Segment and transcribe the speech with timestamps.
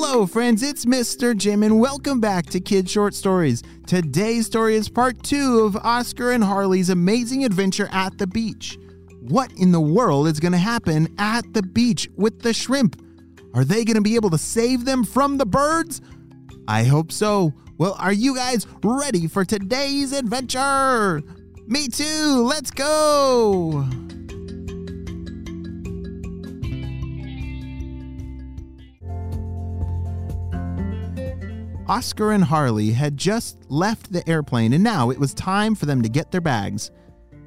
[0.00, 1.36] Hello, friends, it's Mr.
[1.36, 3.64] Jim, and welcome back to Kid Short Stories.
[3.84, 8.78] Today's story is part two of Oskar and Harley's amazing adventure at the beach.
[9.22, 13.02] What in the world is going to happen at the beach with the shrimp?
[13.54, 16.00] Are they going to be able to save them from the birds?
[16.68, 17.52] I hope so.
[17.76, 21.22] Well, are you guys ready for today's adventure?
[21.66, 22.46] Me too.
[22.46, 23.84] Let's go.
[31.88, 36.02] Oskar and Harley had just left the airplane and now it was time for them
[36.02, 36.90] to get their bags.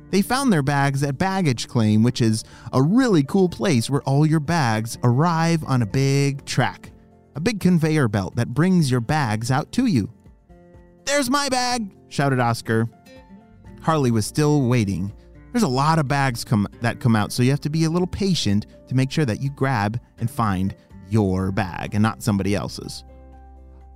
[0.09, 4.25] They found their bags at baggage claim, which is a really cool place where all
[4.25, 6.91] your bags arrive on a big track,
[7.35, 10.11] a big conveyor belt that brings your bags out to you.
[11.05, 12.89] There's my bag, shouted Oskar.
[13.81, 15.13] Harley was still waiting.
[15.51, 17.89] There's a lot of bags come, that come out, so you have to be a
[17.89, 20.75] little patient to make sure that you grab and find
[21.09, 23.03] your bag and not somebody else's.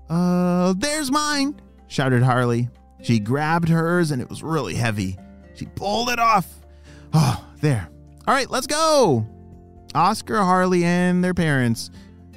[0.10, 2.70] Uh, there's mine, shouted Harley.
[3.02, 5.18] She grabbed hers and it was really heavy.
[5.54, 6.48] She pulled it off.
[7.14, 7.88] Oh, there.
[8.28, 9.26] All right, let's go.
[9.94, 11.90] Oskar, Harley, and their parents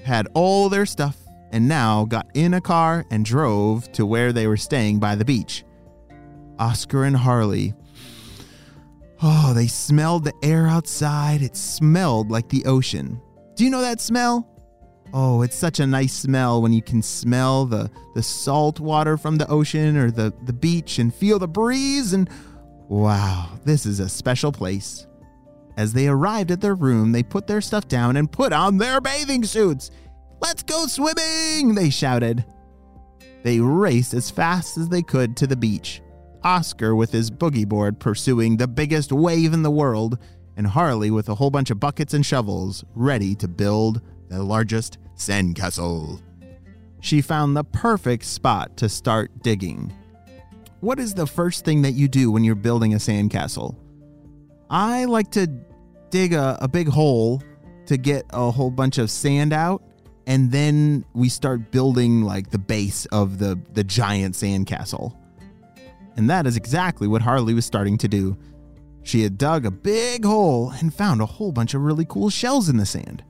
[0.04, 1.16] had all their stuff
[1.50, 5.24] and now got in a car and drove to where they were staying by the
[5.24, 5.64] beach.
[6.58, 7.74] Oskar and Harley.
[9.22, 11.42] Oh, they smelled the air outside.
[11.42, 13.20] It smelled like the ocean.
[13.56, 14.46] Do you know that smell?
[15.14, 19.36] Oh, it's such a nice smell when you can smell the, the salt water from
[19.36, 22.12] the ocean or the, the beach and feel the breeze.
[22.12, 22.28] And
[22.88, 25.06] wow, this is a special place.
[25.76, 29.00] As they arrived at their room, they put their stuff down and put on their
[29.00, 29.90] bathing suits.
[30.40, 32.44] Let's go swimming, they shouted.
[33.44, 36.02] They raced as fast as they could to the beach.
[36.44, 40.18] Oskar with his boogie board pursuing the biggest wave in the world,
[40.56, 44.98] and Harley with a whole bunch of buckets and shovels ready to build the largest
[45.16, 46.20] sandcastle.
[47.00, 49.92] She found the perfect spot to start digging.
[50.80, 53.76] What is the first thing that you do when you're building a sandcastle?
[54.70, 55.46] I like to
[56.10, 57.42] dig a, a big hole
[57.86, 59.82] to get a whole bunch of sand out,
[60.26, 65.16] and then we start building like the base of the, the giant sandcastle.
[66.16, 68.36] And that is exactly what Harley was starting to do.
[69.04, 72.68] She had dug a big hole and found a whole bunch of really cool shells
[72.68, 73.24] in the sand.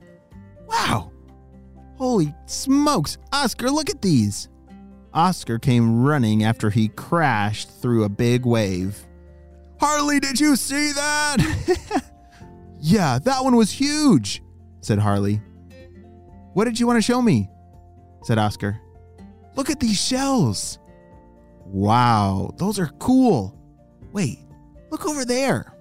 [0.69, 1.11] Wow!
[1.97, 3.17] Holy smokes!
[3.33, 4.49] Oskar, look at these!
[5.13, 9.05] Oskar came running after he crashed through a big wave.
[9.79, 11.37] Harley, did you see that?
[12.79, 14.43] yeah, that one was huge,
[14.81, 15.41] said Harley.
[16.53, 17.49] What did you want to show me?
[18.23, 18.79] said Oskar.
[19.55, 20.77] Look at these shells.
[21.65, 23.57] Wow, those are cool.
[24.11, 24.39] Wait,
[24.91, 25.73] look over there.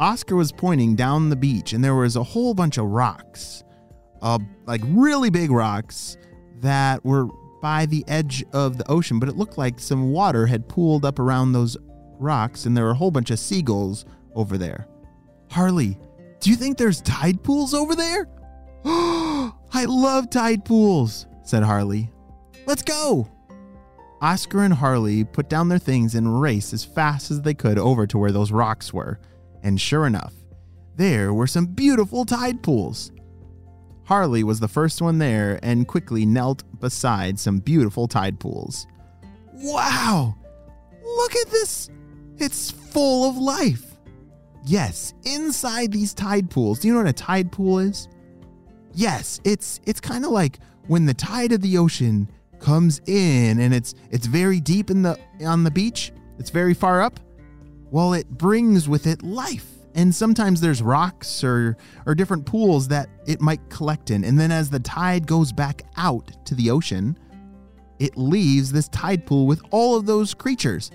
[0.00, 3.64] Oskar was pointing down the beach, and there was a whole bunch of rocks
[4.22, 6.16] uh, like really big rocks
[6.60, 7.28] that were
[7.60, 11.18] by the edge of the ocean, but it looked like some water had pooled up
[11.18, 11.76] around those
[12.18, 14.86] rocks, and there were a whole bunch of seagulls over there.
[15.50, 15.98] Harley,
[16.40, 18.28] do you think there's tide pools over there?
[18.84, 22.10] I love tide pools, said Harley.
[22.66, 23.28] Let's go.
[24.20, 28.06] Oskar and Harley put down their things and raced as fast as they could over
[28.06, 29.20] to where those rocks were.
[29.62, 30.34] And sure enough,
[30.96, 33.12] there were some beautiful tide pools.
[34.08, 38.86] Harley was the first one there and quickly knelt beside some beautiful tide pools.
[39.52, 40.34] Wow!
[41.04, 41.90] Look at this!
[42.38, 43.84] It's full of life!
[44.64, 46.78] Yes, inside these tide pools.
[46.78, 48.08] Do you know what a tide pool is?
[48.94, 52.30] Yes, it's it's kind of like when the tide of the ocean
[52.60, 56.12] comes in and it's it's very deep in the on the beach.
[56.38, 57.20] It's very far up.
[57.90, 61.76] Well, it brings with it life and sometimes there's rocks or
[62.06, 64.22] or different pools that it might collect in.
[64.22, 67.18] And then as the tide goes back out to the ocean
[67.98, 70.92] it leaves this tide pool with all of those creatures.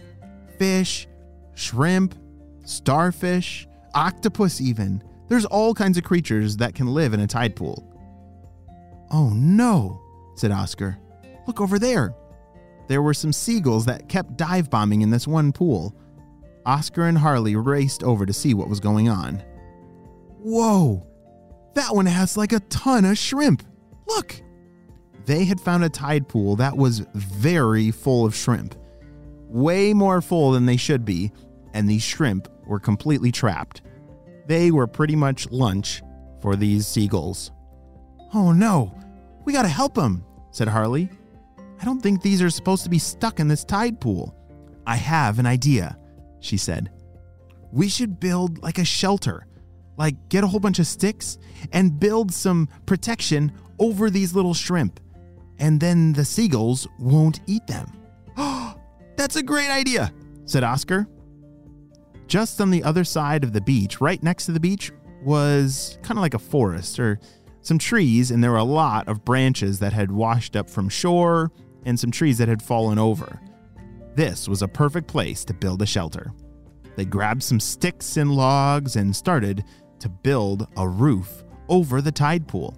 [0.58, 1.06] Fish
[1.54, 2.16] shrimp
[2.64, 5.04] starfish octopus even.
[5.28, 7.86] There's all kinds of creatures that can live in a tide pool.
[9.12, 10.02] Oh no
[10.38, 10.98] said oskar.
[11.46, 12.16] Look over there.
[12.88, 15.94] There were some seagulls that kept dive bombing in this one pool
[16.66, 19.44] Oskar and Harley raced over to see what was going on.
[20.40, 21.06] Whoa!
[21.76, 23.64] That one has like a ton of shrimp!
[24.08, 24.42] Look!
[25.26, 28.76] They had found a tide pool that was very full of shrimp.
[29.48, 31.32] Way more full than they should be,
[31.74, 33.82] and these shrimp were completely trapped.
[34.48, 36.02] They were pretty much lunch
[36.42, 37.52] for these seagulls.
[38.34, 38.94] Oh no!
[39.46, 41.10] We gotta help them, said Harley.
[41.82, 44.36] I don't think these are supposed to be stuck in this tide pool.
[44.86, 45.98] I have an idea
[46.44, 46.92] she said.
[47.72, 49.48] We should build like a shelter,
[49.98, 51.38] like get a whole bunch of sticks
[51.72, 55.00] and build some protection over these little shrimp.
[55.60, 57.88] and then the seagulls won't eat them.
[59.16, 60.12] That's a great idea,
[60.46, 61.08] said Oskar.
[62.28, 64.92] Just on the other side of the beach, right next to the beach,
[65.24, 67.20] was kind of like a forest or
[67.62, 71.52] some trees, and there were a lot of branches that had washed up from shore
[71.86, 73.40] and some trees that had fallen over.
[74.16, 76.34] This was a perfect place to build a shelter.
[76.96, 79.64] They grabbed some sticks and logs and started
[80.00, 82.78] to build a roof over the tide pool.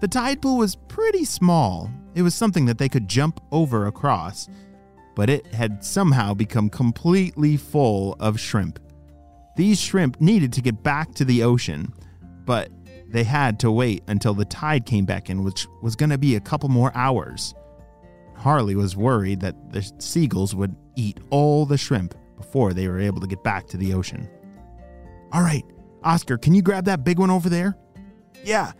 [0.00, 1.90] The tide pool was pretty small.
[2.14, 4.48] It was something that they could jump over across,
[5.14, 8.80] but it had somehow become completely full of shrimp.
[9.56, 11.92] These shrimp needed to get back to the ocean,
[12.44, 12.70] but
[13.08, 16.36] they had to wait until the tide came back in, which was going to be
[16.36, 17.54] a couple more hours.
[18.38, 23.20] Harley was worried that the seagulls would eat all the shrimp before they were able
[23.20, 24.28] to get back to the ocean.
[25.32, 25.64] All right,
[26.04, 27.76] Oskar, can you grab that big one over there?
[28.44, 28.72] Yeah.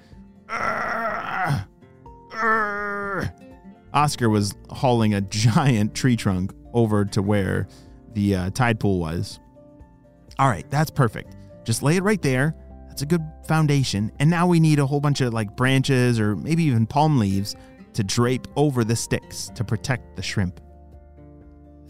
[3.92, 7.66] Oskar was hauling a giant tree trunk over to where
[8.14, 9.40] the uh, tide pool was.
[10.38, 11.36] All right, that's perfect.
[11.64, 12.54] Just lay it right there.
[12.88, 14.12] That's a good foundation.
[14.20, 17.56] And now we need a whole bunch of like branches or maybe even palm leaves
[17.98, 20.60] to drape over the sticks to protect the shrimp.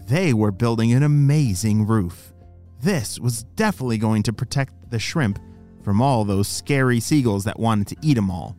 [0.06, 2.32] They were building an amazing roof.
[2.80, 5.38] This was definitely going to protect the shrimp
[5.82, 8.56] from all those scary seagulls that wanted to eat them all.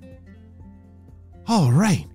[1.47, 2.05] All right,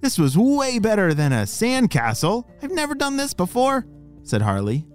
[0.00, 2.44] this was way better than a sandcastle.
[2.62, 3.84] I've never done this before,
[4.22, 4.86] said Harley.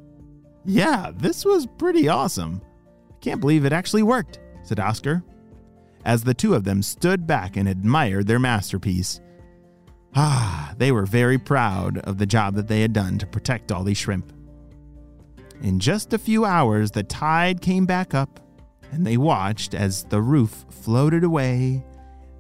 [0.64, 2.62] Yeah, this was pretty awesome.
[3.12, 5.26] I can't believe it actually worked, said Oskar,
[6.06, 9.20] as the two of them stood back and admired their masterpiece.
[10.16, 13.84] Ah, they were very proud of the job that they had done to protect all
[13.84, 14.32] these shrimp.
[15.62, 18.40] In just a few hours, the tide came back up,
[18.92, 21.84] and they watched as the roof floated away,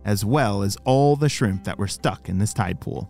[0.06, 3.10] as well as all the shrimp that were stuck in this tide pool.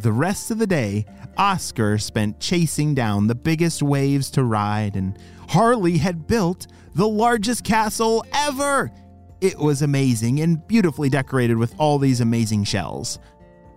[0.00, 1.06] The rest of the day,
[1.36, 5.18] Oskar spent chasing down the biggest waves to ride, and
[5.48, 8.92] Harley had built the largest castle ever.
[9.40, 13.18] It was amazing and beautifully decorated with all these amazing shells.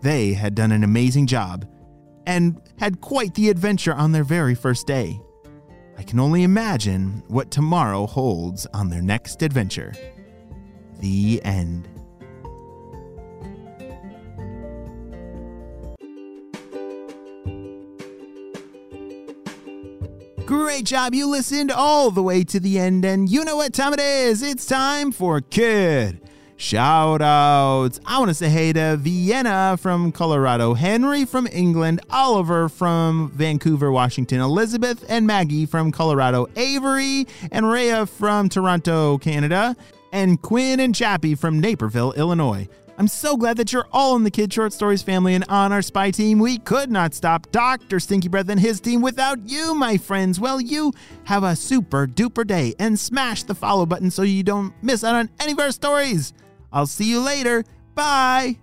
[0.06, 1.68] They had done an amazing job
[2.28, 5.20] and had quite the adventure on their very first day.
[5.98, 9.94] I can only imagine what tomorrow holds on their next adventure.
[11.00, 11.90] The end.
[20.46, 21.16] Great job.
[21.16, 24.44] You listened all the way to the end, and you know what time it is.
[24.44, 26.25] It's time for Kid
[26.58, 28.00] Shout outs.
[28.06, 33.92] I want to say hey to Vienna from Colorado, Henry from England, Oliver from Vancouver,
[33.92, 39.76] Washington, Elizabeth and Maggie from Colorado, Avery and Rhea from Toronto, Canada,
[40.14, 42.70] and Quinn and Chappie from Naperville, Illinois.
[42.98, 45.82] I'm so glad that you're all in the Kid Short Stories family and on our
[45.82, 46.40] spy team.
[46.40, 48.00] We could not stop Dr.
[48.00, 50.40] Stinky Breath and his team without you, my friends.
[50.40, 50.94] Well, you
[51.26, 55.16] have a super duper day and smash the follow button so you don't miss out
[55.16, 56.34] on any of our stories.
[56.76, 57.64] I'll see you later.
[57.96, 58.58] Bye.